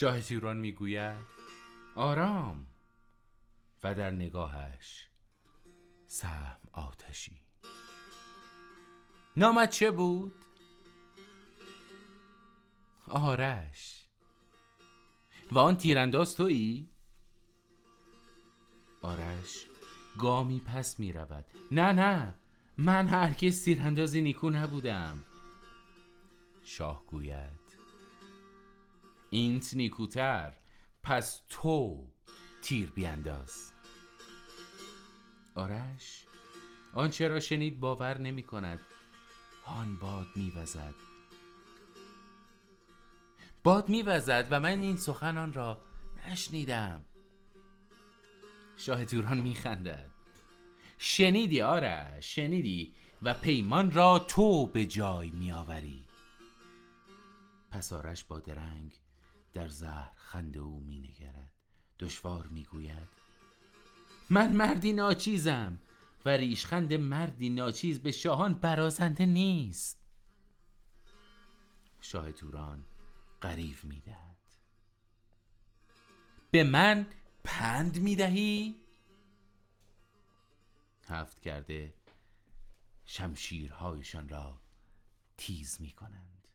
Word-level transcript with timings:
شاه 0.00 0.20
تیران 0.20 0.56
می‌گوید 0.56 1.26
آرام 1.94 2.66
و 3.82 3.94
در 3.94 4.10
نگاهش 4.10 5.08
سهم 6.06 6.56
آتشی 6.72 7.40
نامت 9.36 9.70
چه 9.70 9.90
بود؟ 9.90 10.34
آرش 13.08 14.06
و 15.52 15.58
آن 15.58 15.76
تیرانداز 15.76 16.36
تویی؟ 16.36 16.90
آرش 19.02 19.66
گامی 20.18 20.60
پس 20.60 21.00
می 21.00 21.12
رود 21.12 21.44
نه 21.70 21.92
نه 21.92 22.34
من 22.78 23.08
هرگز 23.08 23.64
تیراندازی 23.64 24.22
نیکو 24.22 24.50
نبودم 24.50 25.24
شاه 26.62 27.06
گوید 27.06 27.59
اینت 29.30 29.74
نیکوتر. 29.74 30.52
پس 31.02 31.42
تو 31.48 32.10
تیر 32.62 32.90
بیانداز 32.90 33.72
آرش 35.54 36.26
آنچه 36.94 37.28
را 37.28 37.40
شنید 37.40 37.80
باور 37.80 38.18
نمی 38.18 38.42
کند. 38.42 38.80
آن 39.66 39.96
باد 39.96 40.26
میوزد 40.36 40.94
باد 43.64 43.88
میوزد 43.88 44.46
و 44.50 44.60
من 44.60 44.80
این 44.80 44.96
سخنان 44.96 45.52
را 45.52 45.80
نشنیدم. 46.28 47.04
شاه 48.76 49.04
توران 49.04 49.40
میخندد 49.40 50.10
شنیدی 50.98 51.62
آرش 51.62 52.34
شنیدی 52.34 52.94
و 53.22 53.34
پیمان 53.34 53.90
را 53.90 54.18
تو 54.18 54.66
به 54.66 54.86
جای 54.86 55.30
میآوری 55.30 56.06
پس 57.70 57.92
آرش 57.92 58.24
با 58.24 58.38
درنگ 58.38 58.92
در 59.54 59.68
زهر 59.68 60.12
خنده 60.16 60.58
او 60.58 60.80
مینگرد 60.80 61.52
دشوار 61.98 62.46
می‌گوید 62.46 63.08
من 64.30 64.52
مردی 64.52 64.92
ناچیزم 64.92 65.78
و 66.24 66.28
ریشخند 66.28 66.94
مردی 66.94 67.50
ناچیز 67.50 68.00
به 68.00 68.12
شاهان 68.12 68.54
برازنده 68.54 69.26
نیست. 69.26 70.00
شاه 72.00 72.32
توران 72.32 72.84
قریف 73.40 73.84
می‌دهد 73.84 74.36
به 76.50 76.64
من 76.64 77.06
پند 77.44 77.98
می‌دهی؟ 77.98 78.80
هفت 81.08 81.40
کرده 81.40 81.94
شمشیرهایشان 83.04 84.28
را 84.28 84.60
تیز 85.36 85.80
می‌کنند 85.80 86.48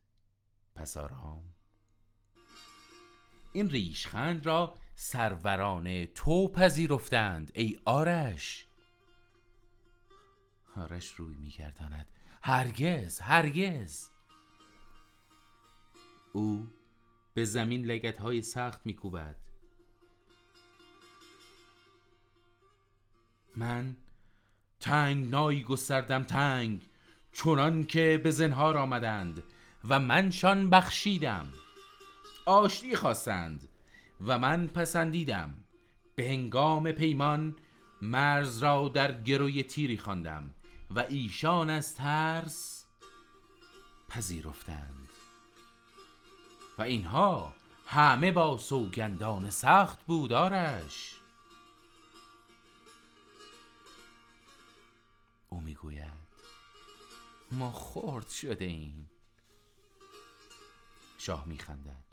پس 0.75 0.97
آرام 0.97 1.54
این 3.55 3.69
ریشخند 3.69 4.45
را 4.45 4.75
سروران 4.95 6.05
تو 6.05 6.47
پذیرفتند 6.47 7.51
ای 7.53 7.79
آرش. 7.85 8.67
آرش 10.75 11.11
روی 11.11 11.35
میگرداند. 11.35 12.07
هرگز 12.41 13.19
هرگز. 13.19 14.09
او 16.33 16.67
به 17.33 17.45
زمین 17.45 17.85
لگت 17.85 18.21
های 18.21 18.41
سخت 18.41 18.85
میکوبد. 18.85 19.35
من 23.55 23.95
تنگ 24.79 25.29
نایی 25.29 25.63
گستردم 25.63 26.23
تنگ 26.23 26.89
چنان 27.33 27.85
که 27.85 28.21
به 28.23 28.31
زنهار 28.31 28.77
آمدند 28.77 29.43
و 29.89 29.99
منشان 29.99 30.69
بخشیدم. 30.69 31.53
آشتی 32.45 32.95
خواستند 32.95 33.69
و 34.21 34.39
من 34.39 34.67
پسندیدم. 34.67 35.53
به 36.15 36.23
هنگام 36.23 36.91
پیمان 36.91 37.55
مرز 38.01 38.63
را 38.63 38.89
در 38.89 39.21
گروی 39.21 39.63
تیری 39.63 39.97
خواندم 39.97 40.53
و 40.89 40.99
ایشان 40.99 41.69
از 41.69 41.95
ترس 41.95 42.85
پذیرفتند. 44.09 45.09
و 46.77 46.81
اینها 46.81 47.53
همه 47.85 48.31
با 48.31 48.57
سوگندان 48.57 49.49
سخت 49.49 50.05
بودارش. 50.05 51.15
او 55.49 55.61
می‌گوید 55.61 56.25
ما 57.51 57.71
خورد 57.71 58.29
شده 58.29 58.65
ایم 58.65 59.09
شاه 61.17 61.47
میخندد. 61.47 62.04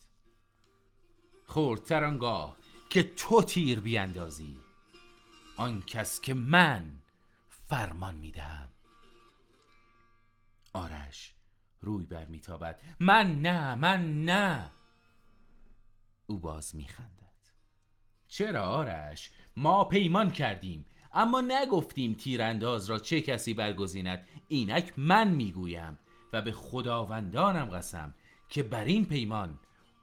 خوردتر 1.53 2.05
آنگاه 2.05 2.57
که 2.91 3.03
تو 3.03 3.43
تیر 3.43 3.81
بیاندازی 3.81 4.61
آن 5.57 5.83
کس 5.83 6.21
که 6.21 6.35
من 6.35 6.93
فرمان 7.49 8.15
می‌دهم. 8.15 8.69
آرش 10.73 11.35
روی 11.81 12.07
بر 12.07 12.25
میتابد. 12.25 12.81
من 13.01 13.43
نه 13.43 13.75
من 13.75 14.25
نه. 14.25 14.71
او 16.27 16.39
باز 16.39 16.77
میخندد. 16.77 17.33
چرا 18.29 18.63
آرش؟ 18.63 19.31
ما 19.57 19.85
پیمان 19.85 20.31
کردیم 20.31 20.87
اما 21.13 21.41
نگفتیم 21.41 22.15
تیرانداز 22.15 22.91
را 22.91 22.99
چه 22.99 23.21
کسی 23.21 23.55
برگزیند. 23.55 24.29
اینک 24.49 24.93
من 24.97 25.29
می‌گویم 25.29 25.99
و 26.33 26.43
به 26.43 26.53
خداوندانم 26.53 27.67
قسم 27.67 28.15
که 28.49 28.63
بر 28.63 28.85
این 28.85 29.05
پیمان 29.05 29.59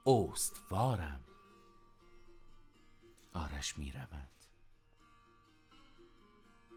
استوارم 0.06 1.20
آرش 3.32 3.78
می‌رود. 3.78 4.28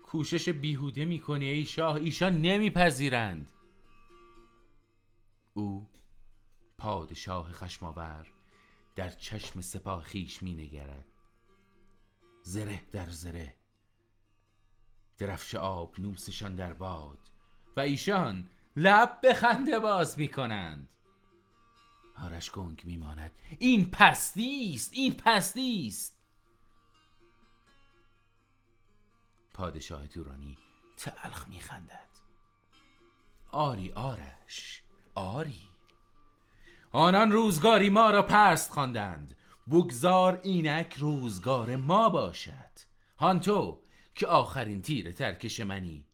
کوشش 0.04 0.50
بیهوده 0.50 1.06
می‌کنی 1.06 1.46
ای 1.46 1.66
شاه 1.66 1.96
ایشان 1.96 2.42
نمیپذیرند. 2.42 3.50
او 5.54 5.90
پادشاه 6.78 7.52
خشماور 7.52 8.28
در 8.96 9.10
چشم 9.10 9.62
سپاه 9.62 10.04
خیش 10.04 10.44
مینگرد. 10.44 11.06
زره 12.44 12.82
در 12.92 13.10
زره 13.10 13.56
درفش 15.18 15.56
آب 15.56 16.00
نوسشان 16.00 16.56
در 16.56 16.74
باد 16.74 17.20
و 17.78 17.80
ایشان 17.80 18.50
لب 18.76 19.22
به 19.22 19.34
خنده 19.34 19.80
باز 19.80 20.20
می‌کنند. 20.20 20.90
آرش 22.16 22.52
گنگ 22.52 22.82
میماند. 22.86 23.32
این 23.60 23.92
پستی 23.92 24.72
است 24.76 24.94
این 24.94 25.14
پستی 25.14 25.88
است. 25.88 26.23
پادشاه 29.54 30.08
تورانی 30.08 30.58
تلخ 30.98 31.48
میخندد؟ 31.48 32.10
آری 33.52 33.92
آرش 33.92 34.84
آری. 35.16 35.70
آنان 36.92 37.32
روزگاری 37.32 37.90
ما 37.90 38.10
را 38.10 38.22
پست 38.22 38.72
خواندند. 38.72 39.36
بگذار 39.72 40.40
اینک 40.44 40.94
روزگار 40.98 41.76
ما 41.76 42.10
باشد. 42.10 42.80
هان 43.18 43.40
تو 43.40 43.84
که 44.16 44.28
آخرین 44.28 44.82
تیر 44.82 45.12
ترکش 45.12 45.60
منی. 45.60 46.06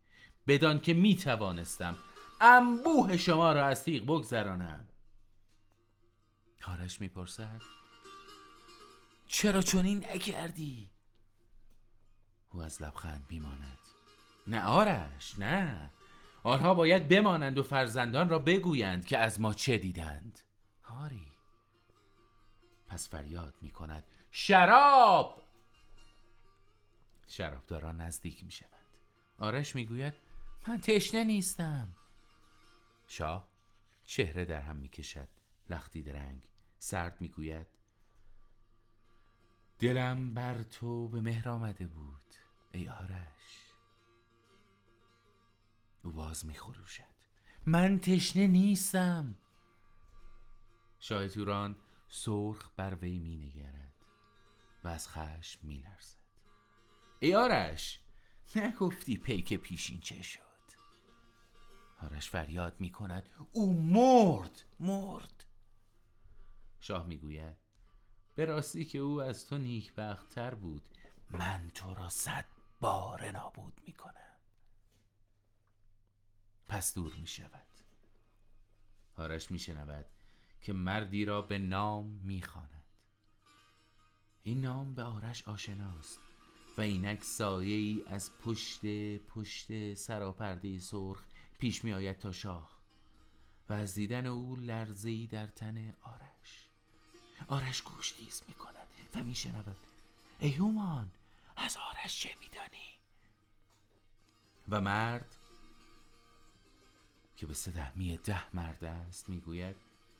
بدان 0.47 0.79
که 0.79 0.93
می 0.93 1.15
توانستم 1.15 1.97
انبوه 2.41 3.17
شما 3.17 3.53
را 3.53 3.65
از 3.65 3.83
تیغ 3.83 4.03
بگذرانم. 4.03 4.87
آرش 6.67 7.01
می‌پرسد 7.01 7.61
چرا 9.27 9.61
چنین 9.61 10.05
نکردی 10.13 10.91
او 12.51 12.61
از 12.61 12.81
لبخند 12.81 13.25
میماند. 13.29 13.79
نه 14.47 14.63
آرش 14.63 15.39
نه. 15.39 15.91
آنها 16.43 16.73
باید 16.73 17.07
بمانند 17.07 17.57
و 17.57 17.63
فرزندان 17.63 18.29
را 18.29 18.39
بگویند 18.39 19.05
که 19.05 19.17
از 19.17 19.41
ما 19.41 19.53
چه 19.53 19.77
دیدند. 19.77 20.39
آری. 20.83 21.31
پس 22.87 23.09
فریاد 23.09 23.55
می 23.61 23.71
کند 23.71 24.03
شراب! 24.31 25.43
شرابداران 27.27 28.01
نزدیک 28.01 28.43
می 28.43 28.51
شوند 28.51 28.71
آرش 29.37 29.75
می‌گوید 29.75 30.13
من 30.67 30.81
تشنه 30.81 31.23
نیستم. 31.23 31.95
شاه 33.07 33.47
چهره 34.05 34.45
در 34.45 34.61
هم 34.61 34.75
می 34.75 34.89
کشد 34.89 35.27
لختی 35.69 36.01
درنگ. 36.01 36.41
سرد 36.79 37.21
می‌گوید 37.21 37.67
دلم 39.79 40.33
بر 40.33 40.63
تو 40.63 41.07
به 41.07 41.21
مهر 41.21 41.49
آمده 41.49 41.87
بود. 41.87 42.28
ای 42.71 42.89
آرش. 42.89 43.73
او 46.03 46.11
باز 46.11 46.45
میخروشد 46.45 47.03
من 47.65 47.99
تشنه 47.99 48.47
نیستم. 48.47 49.35
شاه 50.99 51.27
توران 51.27 51.75
سرخ 52.09 52.69
بر 52.75 52.95
وی 52.95 53.19
مینگرد 53.19 54.05
و 54.83 54.87
از 54.87 55.09
خشم 55.09 55.67
مینرزد 55.67 56.17
ای 57.19 57.35
آرش 57.35 57.99
نگفتی 58.55 59.17
پیک 59.17 59.53
پیشین 59.53 59.99
چه 59.99 60.21
شد؟ 60.21 60.39
آرش 62.01 62.29
فریاد 62.29 62.75
می‌کند 62.79 63.29
او 63.51 63.81
مرد 63.81 64.63
مرد. 64.79 65.45
شاه 66.79 67.07
می‌گوید 67.07 67.57
به 68.35 68.45
راستی 68.45 68.85
که 68.85 68.97
او 68.97 69.21
از 69.21 69.47
تو 69.47 69.57
نیکبختتر 69.57 70.55
بود 70.55 70.83
من 71.29 71.71
تو 71.73 71.93
را 71.93 72.09
صد 72.09 72.45
بار 72.79 73.31
نابود 73.31 73.81
می 73.85 73.93
کنم 73.93 74.35
پس 76.67 76.93
دور 76.93 77.13
می 77.15 77.27
شود 77.27 77.67
آرش 79.15 79.51
می 79.51 79.59
شنود 79.59 80.05
که 80.61 80.73
مردی 80.73 81.25
را 81.25 81.41
به 81.41 81.57
نام 81.57 82.05
می 82.05 82.41
خاند. 82.41 82.83
این 84.43 84.61
نام 84.61 84.93
به 84.93 85.03
آرش 85.03 85.47
آشناست 85.47 86.19
و 86.77 86.81
اینک 86.81 87.23
سایه 87.23 87.75
ای 87.75 88.03
از 88.07 88.31
پشت 88.37 88.81
پشت 89.17 89.93
سراپرده 89.93 90.79
سرخ 90.79 91.23
پیش 91.59 91.83
می 91.83 91.93
آید 91.93 92.17
تا 92.17 92.31
شاه 92.31 92.79
و 93.69 93.73
از 93.73 93.95
دیدن 93.95 94.25
او 94.25 94.55
لرزه 94.55 95.27
در 95.27 95.47
تن 95.47 95.93
آرش. 96.01 96.69
آرش 97.47 97.81
گوش 97.81 98.19
نیز 98.19 98.43
می 98.47 98.53
کند 98.53 98.87
و 99.15 99.23
می 99.23 99.35
شنود 99.35 99.77
ای 100.39 100.51
هومان! 100.51 101.11
از 101.59 101.77
آرش 101.77 102.21
چه 102.21 102.29
میدانی؟ 102.39 102.99
و 104.69 104.81
مرد 104.81 105.35
که 107.35 107.47
به 107.47 107.53
سدهمی 107.53 108.17
ده 108.17 108.55
مرد 108.55 108.83
است 108.83 109.29
می‌گوید 109.29 109.75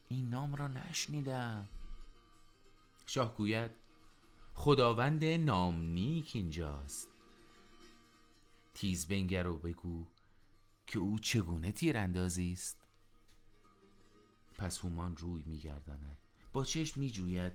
این 0.07 0.30
نام 0.30 0.56
را 0.56 0.68
نشنیدم. 0.68 1.69
شاه 3.06 3.36
گوید 3.36 3.71
خداوند 4.53 5.25
نامنیک 5.25 6.31
اینجاست. 6.36 7.09
تیز 8.74 9.07
بنگر 9.07 9.47
و 9.47 9.57
بگو 9.57 10.07
که 10.88 11.00
او 11.00 11.19
چگونه 11.19 11.71
تیراندازی 11.71 12.51
است. 12.51 12.88
پس 14.57 14.80
هومان 14.80 15.18
روی 15.18 15.44
میگرداند 15.45 16.18
با 16.53 16.65
چشم 16.65 17.00
میجوید 17.00 17.53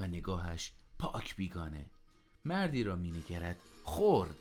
و 0.00 0.06
نگاهش 0.06 0.72
پاک 0.98 1.36
بیگانه. 1.36 1.90
مردی 2.44 2.84
را 2.84 2.96
مینگرد 2.96 3.60
خورد 3.84 4.36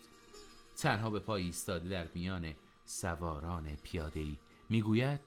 تنها 0.78 1.10
به 1.10 1.20
پای 1.20 1.44
ایستاده 1.44 1.90
در 1.90 2.08
میان 2.14 2.54
سواران 2.86 3.76
پیاده 3.76 4.20
ای 4.20 4.38
می‌گوید 4.70 5.20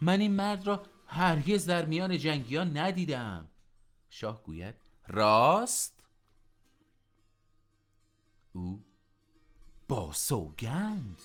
من 0.00 0.20
این 0.20 0.32
مرد 0.32 0.66
را 0.66 0.82
هرگز 1.06 1.66
در 1.66 1.86
میان 1.86 2.18
جنگیان 2.18 2.76
ندیدم. 2.78 3.48
شاه 4.10 4.42
گوید 4.42 4.74
راست؟ 5.08 6.02
او 8.52 8.84
با 9.88 10.12
سوگند. 10.12 11.18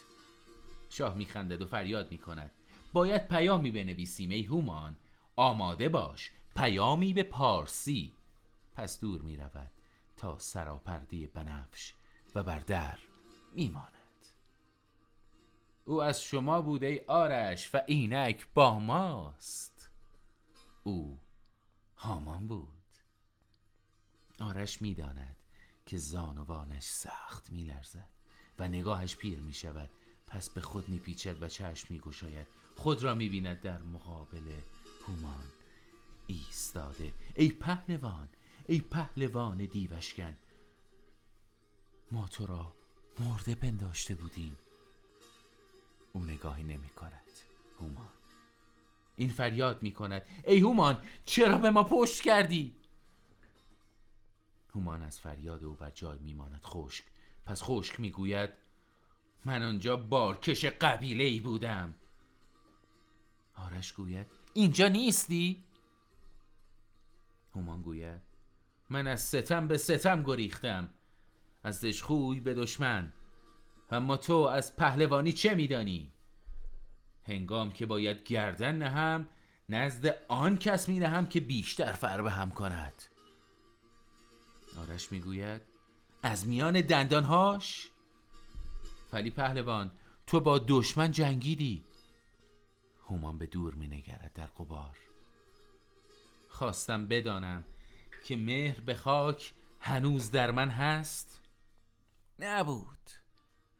شاه 0.90 1.16
میخندد 1.16 1.62
و 1.62 1.66
فریاد 1.66 2.12
می‌کند. 2.12 2.52
باید 2.94 3.28
پیامی 3.28 3.72
بنویسیم 3.72 4.30
ای 4.30 4.44
هومان. 4.44 4.98
آماده 5.36 5.90
باش 5.90 6.32
پیامی 6.56 7.14
به 7.14 7.24
پارسی. 7.24 8.14
پس 8.76 9.00
دور 9.00 9.22
می‌رود. 9.22 9.72
تا 10.18 10.40
سراپرده 10.40 11.28
بنفش 11.28 11.94
و 12.36 12.44
بر 12.44 12.60
در 12.60 13.00
میماند. 13.54 13.94
او 15.86 16.04
از 16.04 16.24
شما 16.24 16.62
بوده 16.62 17.06
آرش 17.08 17.76
و 17.76 17.82
اینک 17.88 18.48
با 18.54 18.80
ماست. 18.80 19.90
او 20.84 21.20
هامان 21.96 22.48
بود. 22.48 22.68
آرش 24.40 24.82
می‌داند 24.82 25.36
که 25.86 25.98
زانوانش 25.98 26.84
سخت 26.84 27.50
میلرزد 27.50 28.10
و 28.60 28.68
نگاهش 28.68 29.16
پیر 29.16 29.40
می 29.40 29.54
شود 29.54 29.90
پس 30.28 30.50
به 30.50 30.62
خود 30.62 30.90
میپیچد 30.90 31.44
و 31.44 31.48
چشم 31.48 31.88
میگشاید. 31.90 32.48
خود 32.76 33.04
را 33.04 33.16
می‌بیند 33.16 33.62
در 33.62 33.82
مقابل 33.82 34.52
هومان 35.08 35.44
ایستاده. 36.28 37.14
ای 37.36 37.50
پهلوان 37.50 38.30
ای 38.68 38.82
پهلوان 38.82 39.66
دیوشکن. 39.66 40.38
ما 42.12 42.28
تو 42.28 42.46
را 42.46 42.74
مرده 43.20 43.56
پنداشته 43.56 44.16
بودیم. 44.16 44.58
او 46.14 46.26
نگاهی 46.26 46.64
نمی 46.64 46.90
کند. 46.90 47.32
هومان. 47.80 48.10
این 49.16 49.30
فریاد 49.30 49.84
می 49.84 49.92
کند. 49.92 50.26
ای 50.48 50.60
هومان 50.60 51.04
چرا 51.26 51.58
به 51.58 51.70
ما 51.70 51.84
پشت 51.84 52.22
کردی؟ 52.22 52.76
هومان 54.76 55.02
از 55.02 55.20
فریاد 55.20 55.64
او 55.64 55.74
بر 55.74 55.92
جای 55.92 56.20
میماند 56.20 56.62
خشک. 56.64 57.06
پس 57.46 57.64
خشک 57.64 58.00
می‌گوید 58.00 58.50
من 59.46 59.64
آنجا 59.64 59.98
بارکش 59.98 60.66
قبیله 60.66 61.24
ای 61.24 61.40
بودم. 61.40 61.96
آرش 63.56 63.94
گوید 63.94 64.28
اینجا 64.54 64.88
نیستی؟ 64.88 65.64
هومان 67.56 67.82
گوید 67.82 68.27
من 68.90 69.08
از 69.08 69.22
ستم 69.22 69.68
به 69.68 69.78
ستم 69.78 70.24
گریختم. 70.24 70.90
از 71.64 71.82
دشخوی 71.82 72.40
به 72.40 72.54
دشمن. 72.54 73.14
اما 73.92 74.18
تو 74.18 74.34
از 74.34 74.76
پهلوانی 74.76 75.34
چه 75.34 75.56
میدانی؟ 75.56 76.12
هنگام 77.24 77.72
که 77.72 77.86
باید 77.86 78.24
گردن 78.24 78.76
نهم 78.76 79.30
نزد 79.70 80.16
آن 80.28 80.58
کس 80.58 80.90
می 80.90 81.00
نهم 81.00 81.26
که 81.26 81.40
بیشتر 81.40 81.92
فربه 81.92 82.32
هم 82.32 82.52
کند. 82.52 83.04
آرش 84.78 85.12
می‌گوید 85.12 85.62
از 86.24 86.48
میان 86.48 86.82
دندانهاش؟ 86.82 87.90
ولی 89.14 89.32
پهلوان 89.32 89.92
تو 90.28 90.40
با 90.40 90.60
دشمن 90.68 91.12
جنگیدی. 91.12 91.84
هومان 93.10 93.38
به 93.38 93.46
دور 93.46 93.74
می 93.74 93.88
نگرد 93.88 94.32
در 94.34 94.46
قبار 94.46 94.98
خواستم 96.48 97.08
بدانم 97.08 97.64
که 98.28 98.36
مهر 98.36 98.80
به 98.80 98.96
خاک 98.96 99.54
هنوز 99.80 100.32
در 100.32 100.52
من 100.52 100.70
هست؟ 100.70 101.42
نبود. 102.40 103.10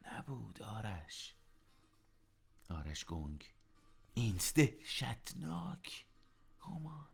نبود 0.02 0.62
آرش. 0.62 1.34
آرش 2.70 3.04
گنگ. 3.04 3.54
این 4.14 4.40
دهشتناک 4.54 6.06
همان 6.60 7.08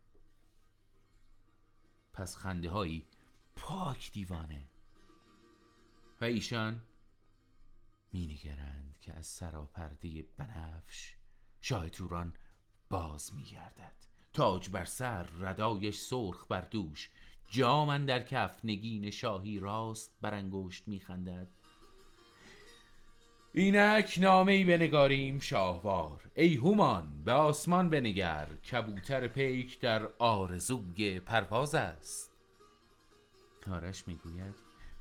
پس 2.13 2.35
خنده 2.37 2.69
هایی 2.69 3.07
پاک 3.55 4.11
دیوانه. 4.11 4.69
و 6.21 6.25
ایشان 6.25 6.81
مینگرند 8.13 8.97
که 9.01 9.13
از 9.13 9.27
سراپرده 9.27 10.23
بنفش 10.37 11.15
شاه 11.61 11.89
توران 11.89 12.33
باز 12.89 13.33
میگردد. 13.33 14.14
تاج 14.35 14.69
بر 14.69 14.85
سر 14.85 15.23
ردایش 15.39 15.97
سرخ 15.97 16.45
بر 16.49 16.61
دوش. 16.61 17.09
جامن 17.47 18.05
در 18.05 18.23
کف 18.23 18.59
نگین 18.63 19.09
شاهی 19.09 19.59
راست 19.59 20.11
بر 20.21 20.33
انگشت 20.33 20.87
میخندد 20.87 21.47
اینک 23.53 24.17
نامه 24.21 24.51
ای 24.51 24.63
بنگاریم 24.63 25.39
شاهوار. 25.39 26.21
ای 26.35 26.55
هومان 26.55 27.23
به 27.23 27.31
آسمان 27.31 27.89
بنگر. 27.89 28.47
کبوتر 28.71 29.27
پیک 29.27 29.79
در 29.79 30.07
آرزوی 30.19 31.19
پرواز 31.19 31.75
است. 31.75 32.31
آرش 33.71 34.07
می‌گوید 34.07 34.55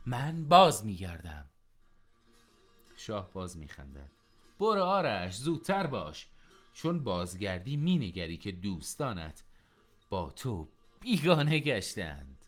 من 0.06 0.44
باز 0.44 0.86
میگردم. 0.86 1.44
شاه 2.96 3.32
باز 3.32 3.58
میخندد. 3.58 4.10
برو 4.60 4.82
آرش 4.82 5.36
زودتر 5.36 5.86
باش. 5.86 6.28
چون 6.74 7.04
بازگردی 7.04 7.76
مینگری 7.76 8.36
که 8.36 8.52
دوستانت 8.52 9.44
با 10.10 10.30
تو 10.30 10.68
بیگانه 11.00 11.58
گشتند. 11.58 12.44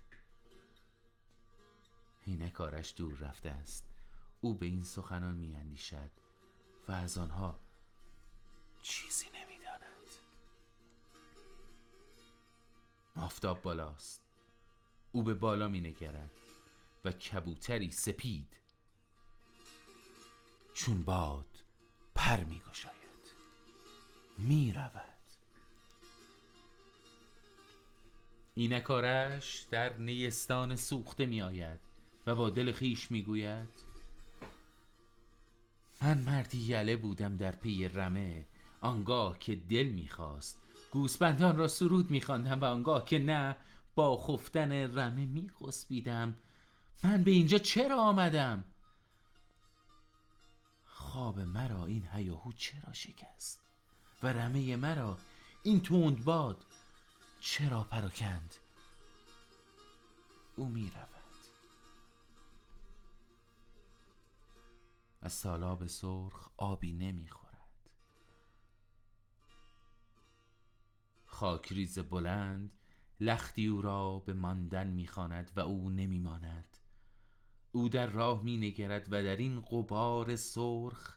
اینک 2.25 2.61
آرش 2.61 2.95
دور 2.97 3.19
رفته 3.19 3.51
است. 3.51 3.89
او 4.41 4.55
به 4.55 4.67
این 4.67 4.83
سخنان 4.83 5.35
میاندیشد 5.35 6.11
و 6.89 6.93
از 6.93 7.19
آنها 7.19 7.61
چیزی 8.83 9.27
نمی‌داند. 9.27 9.83
آفتاب 13.17 13.63
بالاست. 13.63 14.23
او 15.13 15.23
به 15.23 15.35
بالا 15.35 15.69
می 15.69 15.81
نگرد 15.81 16.31
و 17.05 17.13
کبوتری 17.13 17.91
سپید. 17.91 18.57
چون 20.75 21.03
باد 21.03 21.65
پر 22.15 22.45
می 22.45 22.63
گشاید 22.71 22.96
می 24.39 24.73
رود 24.73 25.17
اینکارش 28.55 29.67
در 29.71 29.99
نیستان 29.99 30.77
سوخته 30.77 31.27
می 31.27 31.43
آید 31.43 31.81
و 32.27 32.35
با 32.35 32.51
دل 32.51 32.73
خیش 32.73 33.11
می 33.11 33.23
گوید 33.23 33.69
من 36.03 36.19
مردی 36.19 36.59
یله 36.59 36.97
بودم 36.97 37.37
در 37.37 37.53
پی 37.53 37.89
رمه 37.89 38.47
آنگاه 38.81 39.39
که 39.39 39.57
دل 39.57 39.87
می‌خواست. 39.87 40.59
گوسپندان 40.91 41.57
را 41.57 41.69
سرود 41.69 42.11
میخواندم 42.11 42.61
و 42.61 42.65
آنگاه 42.65 43.05
که 43.05 43.19
نه 43.19 43.57
با 43.95 44.17
خفتن 44.17 44.73
رمه 44.73 45.27
میخسبیدم. 45.27 46.37
من 47.05 47.25
به 47.25 47.31
اینجا 47.31 47.59
چرا 47.59 48.01
آمدم؟ 48.01 48.65
خواب 50.85 51.41
مرا 51.41 51.87
این 51.87 52.09
هیاهو 52.13 52.53
چرا 52.53 52.93
شکست؟ 52.93 53.61
و 54.23 54.27
رمه 54.27 54.77
مرا 54.77 55.19
این 55.63 55.81
توند 55.81 56.25
باد 56.25 56.65
چرا 57.41 57.85
پراکند؟ 57.85 58.55
او 60.57 60.69
می 60.69 60.91
رود. 60.91 61.17
از 65.23 65.33
سالاب 65.33 65.87
سرخ 65.87 66.51
آبی 66.57 66.93
نمی 66.93 67.29
خورد. 67.29 67.47
خاکریز 71.27 71.99
بلند 71.99 72.73
لختی 73.21 73.67
او 73.67 73.83
را 73.83 74.19
به 74.19 74.33
ماندن 74.33 74.87
می‌خواند 74.87 75.51
و 75.57 75.61
او 75.61 75.91
نمیماند 75.91 76.77
او 77.73 77.89
در 77.89 78.07
راه 78.07 78.43
می 78.43 78.57
نگرد 78.57 79.07
و 79.07 79.23
در 79.23 79.37
این 79.37 79.61
قبار 79.61 80.37
سرخ 80.37 81.16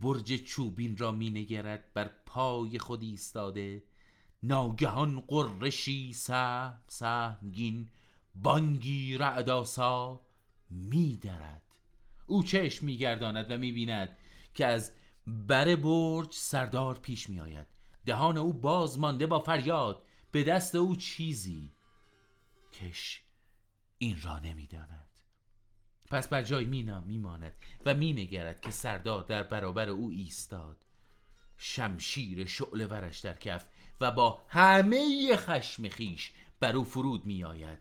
برج 0.00 0.34
چوبین 0.44 0.96
را 0.96 1.12
می 1.12 1.30
نگرد 1.30 1.92
بر 1.94 2.10
پای 2.26 2.78
خود 2.78 3.02
ایستاده. 3.02 3.82
ناگهان 4.42 5.20
قرشی 5.20 6.12
سهم 6.12 6.82
سهمگین 6.88 7.88
بانگی 8.34 9.18
رعداسا 9.18 10.20
می 10.70 11.16
درد. 11.16 11.62
او 12.26 12.42
چشم 12.42 12.86
می 12.86 12.96
گرداند 12.96 13.50
و 13.50 13.58
می 13.58 13.72
بیند 13.72 14.16
که 14.54 14.66
از 14.66 14.92
بر 15.26 15.76
برج 15.76 16.32
سردار 16.32 16.98
پیش 16.98 17.30
می 17.30 17.40
آید. 17.40 17.66
دهان 18.06 18.36
او 18.36 18.52
باز 18.52 18.98
مانده 18.98 19.26
با 19.26 19.40
فریاد. 19.40 20.02
به 20.32 20.44
دست 20.44 20.74
او 20.74 20.96
چیزی 20.96 21.72
کش 22.72 23.22
این 23.98 24.20
را 24.22 24.38
نمی‌داند 24.38 25.06
پس 26.10 26.28
بر 26.28 26.42
جای 26.42 26.64
مینا 26.64 27.00
میماند 27.00 27.52
و 27.86 27.94
مینگرد 27.94 28.60
که 28.60 28.70
سردار 28.70 29.22
در 29.22 29.42
برابر 29.42 29.88
او 29.88 30.10
ایستاد. 30.10 30.76
شمشیر 31.56 32.46
شعله 32.46 32.86
ورش 32.86 33.18
در 33.18 33.34
کف 33.34 33.66
و 34.00 34.10
با 34.10 34.42
همه 34.48 35.36
خشم 35.36 35.88
خیش 35.88 36.32
بر 36.60 36.76
او 36.76 36.84
فرود 36.84 37.26
میآید. 37.26 37.78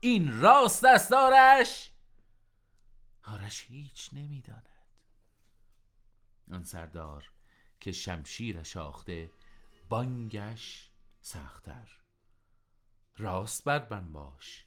این 0.00 0.40
راست 0.40 0.84
است 0.84 1.12
آرش؟ 1.12 1.90
آرش 3.24 3.66
هیچ 3.68 4.10
نمی‌داند. 4.12 4.68
آن 6.52 6.64
سردار 6.64 7.30
که 7.80 7.92
شمشیرش 7.92 8.76
آخته 8.76 9.30
بانگش 9.88 10.90
سختتر. 11.20 11.88
راست 13.18 13.64
بر 13.64 13.86
من 13.90 14.12
باش 14.12 14.64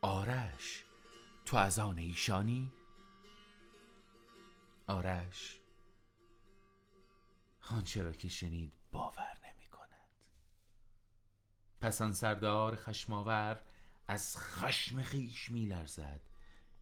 آرش. 0.00 0.84
تو 1.48 1.56
از 1.56 1.78
آن 1.78 1.98
ایشانی؟ 1.98 2.72
آرش 4.86 5.60
آنچه 7.70 8.02
را 8.02 8.12
که 8.12 8.28
شنید 8.28 8.72
باور 8.92 9.38
نمی 9.44 9.66
کند 9.68 10.08
پس 11.80 12.02
آن 12.02 12.12
سردار 12.12 12.76
خشماور 12.76 13.60
از 14.08 14.36
خشم 14.38 15.02
خیش 15.02 15.50
می 15.50 15.66
لرزد 15.66 16.20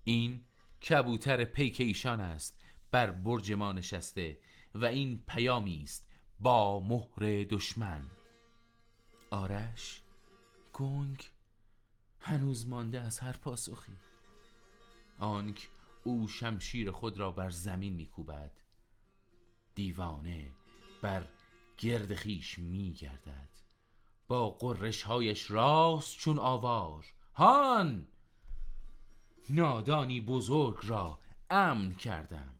این 0.05 0.45
کبوتر 0.89 1.45
پیک 1.45 1.81
ایشان 1.81 2.21
است 2.21 2.61
بر 2.91 3.11
برج 3.11 3.53
ما 3.53 3.73
نشسته 3.73 4.39
و 4.75 4.85
این 4.85 5.25
پیامی 5.29 5.83
است 5.83 6.09
با 6.41 6.81
مهر 6.81 7.45
دشمن. 7.51 8.11
آرش 9.31 10.03
گنگ 10.73 11.31
هنوز 12.21 12.69
مانده 12.69 13.01
از 13.01 13.19
هر 13.19 13.33
پاسخی. 13.33 14.06
آنک 15.19 15.69
او 16.05 16.29
شمشیر 16.29 16.91
خود 16.91 17.19
را 17.19 17.31
بر 17.31 17.51
زمین 17.51 17.95
میکوبد 17.95 18.51
دیوانه 19.75 20.51
بر 21.03 21.27
گرد 21.79 22.15
خیش 22.15 22.59
میگردد. 22.59 23.49
با 24.29 24.51
قرش 24.51 25.03
هایش 25.03 25.51
راست 25.51 26.19
چون 26.19 26.39
آوار 26.39 27.05
هان! 27.35 28.07
نادانی 29.51 30.21
بزرگ 30.21 30.77
را 30.83 31.19
امن 31.51 31.95
کردم. 31.95 32.55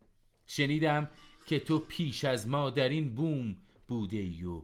شنیدم 0.47 1.11
که 1.47 1.61
تو 1.61 1.79
پیش 1.79 2.25
از 2.25 2.49
ما 2.49 2.71
در 2.71 2.89
این 2.89 3.15
بوم 3.15 3.57
بوده 3.89 4.17
ای 4.17 4.45
و 4.45 4.63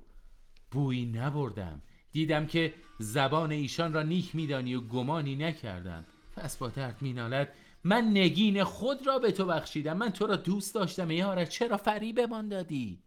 بویی 0.71 1.07
نبردم. 1.07 1.83
دیدم 2.13 2.47
که 2.47 2.75
زبان 2.99 3.53
ایشان 3.53 3.93
را 3.93 4.03
نیک 4.03 4.35
میدانی 4.35 4.75
و 4.75 4.81
گمانی 4.81 5.37
نکردم. 5.37 6.07
پس 6.37 6.57
با 6.57 6.69
درد 6.69 7.03
مینالد 7.03 7.55
من 7.85 8.05
نگین 8.11 8.65
خود 8.65 9.07
را 9.07 9.19
به 9.19 9.33
تو 9.33 9.47
بخشیدم. 9.47 9.97
من 9.97 10.11
تو 10.11 10.27
را 10.27 10.37
دوست 10.37 10.75
داشتم. 10.75 11.09
ای 11.09 11.23
آرش 11.23 11.49
چرا 11.49 11.77
فریبمان 11.77 12.49
دادی؟ 12.49 13.03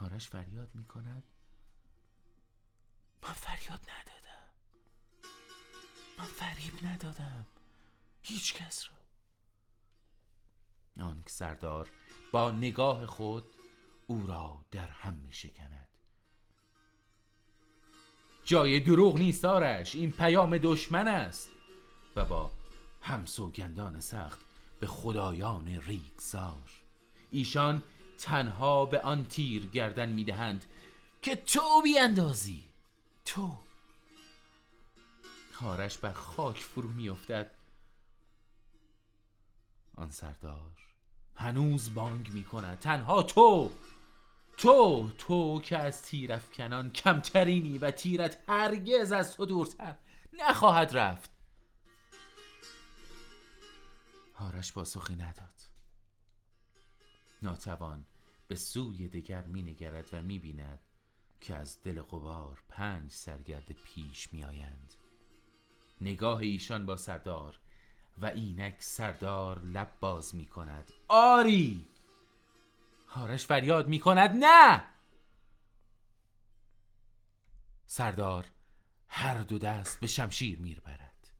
آرش 0.00 0.28
فریاد 0.28 0.68
می‌کند. 0.74 1.24
من 3.22 3.32
فریاد 3.32 3.80
ندادم. 3.80 4.50
من 6.18 6.24
فریب 6.24 6.86
ندادم. 6.86 7.46
هیچ 8.22 8.54
کس 8.54 8.86
را. 8.88 9.00
آن 11.06 11.24
سردار 11.26 11.90
با 12.32 12.50
نگاه 12.50 13.06
خود 13.06 13.44
او 14.06 14.26
را 14.26 14.64
در 14.70 14.88
هم 14.88 15.14
می 15.14 15.32
شکند 15.32 15.88
جای 18.44 18.80
دروغ 18.80 19.18
نیست 19.18 19.44
آرش. 19.44 19.94
این 19.94 20.12
پیام 20.12 20.58
دشمن 20.58 21.08
است. 21.08 21.50
و 22.16 22.24
با 22.24 22.50
همسوگندان 23.00 24.00
سخت 24.00 24.40
به 24.80 24.86
خدایان 24.86 25.66
ریگزار. 25.66 26.70
ایشان 27.30 27.82
تنها 28.18 28.84
به 28.84 29.00
آن 29.00 29.24
تیر 29.24 29.66
گردن 29.66 30.08
می‌دهند 30.08 30.64
که 31.22 31.36
تو 31.36 31.82
بیاندازی. 31.84 32.64
تو. 33.24 33.58
آرش 35.62 35.98
بر 35.98 36.12
خاک 36.12 36.56
فرو 36.56 36.88
میافتد. 36.88 37.50
آن 39.96 40.10
سردار 40.10 40.70
هنوز 41.34 41.94
بانگ 41.94 42.30
می 42.32 42.44
کند 42.44 42.78
تنها 42.78 43.22
تو. 43.22 43.70
تو 44.56 45.10
تو 45.18 45.60
که 45.60 45.78
از 45.78 46.02
تیر 46.02 46.32
افکنان 46.32 46.90
کمترینی 46.90 47.78
و 47.78 47.90
تیرت 47.90 48.38
هرگز 48.48 49.12
از 49.12 49.36
تو 49.36 49.46
دورتر 49.46 49.94
نخواهد 50.32 50.96
رفت. 50.96 51.39
آرش 54.40 54.72
پاسخی 54.72 55.16
نداد. 55.16 55.60
ناتوان 57.42 58.06
به 58.48 58.54
سوی 58.54 59.08
دگر 59.08 59.42
می 59.42 59.62
نگرد 59.62 60.08
و 60.12 60.22
می 60.22 60.38
بیند 60.38 60.80
که 61.40 61.54
از 61.54 61.82
دل 61.82 62.02
قبار 62.02 62.62
پنج 62.68 63.12
سرگرد 63.12 63.72
پیش 63.72 64.32
می 64.32 64.44
آیند 64.44 64.94
نگاه 66.00 66.38
ایشان 66.38 66.86
با 66.86 66.96
سردار 66.96 67.60
و 68.18 68.26
اینک 68.26 68.82
سردار 68.82 69.58
لب 69.58 69.92
باز 70.00 70.34
می 70.34 70.46
کند 70.46 70.92
آری! 71.08 71.88
آرش 73.14 73.46
فریاد 73.46 73.88
می 73.88 74.00
کند 74.00 74.30
نه! 74.44 74.84
سردار 77.86 78.46
هر 79.08 79.42
دو 79.42 79.58
دست 79.58 80.00
به 80.00 80.06
شمشیر 80.06 80.58
میر 80.58 80.80
برد 80.80 81.30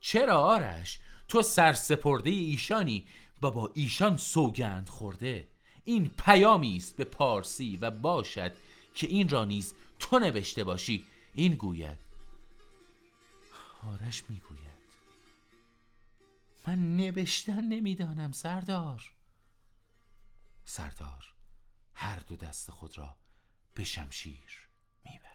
چرا 0.00 0.40
آرش؟ 0.40 1.00
تو 1.32 1.42
سرسپرده 1.42 2.30
ایشانی 2.30 3.06
و 3.42 3.50
با 3.50 3.70
ایشان 3.74 4.16
سوگند 4.16 4.88
خورده. 4.88 5.48
این 5.84 6.08
پیامی 6.08 6.76
است 6.76 6.96
به 6.96 7.04
پارسی 7.04 7.76
و 7.76 7.90
باشد 7.90 8.52
که 8.94 9.06
این 9.06 9.28
را 9.28 9.44
نیز 9.44 9.74
تو 9.98 10.18
نوشته 10.18 10.64
باشی. 10.64 11.06
این 11.34 11.54
گوید. 11.54 11.98
آرش 13.82 14.24
می‌گوید. 14.28 14.82
من 16.66 16.96
نوشتن 16.96 17.64
نمی‌دانم 17.64 18.32
سردار. 18.32 19.12
سردار 20.64 21.34
هر 21.94 22.18
دو 22.18 22.36
دست 22.36 22.70
خود 22.70 22.98
را 22.98 23.16
به 23.74 23.84
شمشیر 23.84 24.68
می‌برد. 25.04 25.31